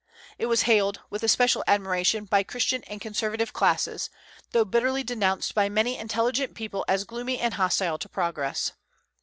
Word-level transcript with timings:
It 0.39 0.47
was 0.47 0.63
hailed 0.63 0.99
with 1.11 1.21
especial 1.21 1.63
admiration 1.67 2.25
by 2.25 2.41
Christian 2.41 2.83
and 2.85 2.99
conservative 2.99 3.53
classes, 3.53 4.09
though 4.49 4.65
bitterly 4.65 5.03
denounced 5.03 5.53
by 5.53 5.69
many 5.69 5.95
intelligent 5.95 6.55
people 6.55 6.83
as 6.87 7.03
gloomy 7.03 7.37
and 7.39 7.53
hostile 7.53 7.99
to 7.99 8.09
progress. 8.09 8.71